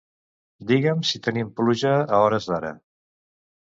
[0.71, 2.77] Digue'm si tenim pluja a hores d'ara.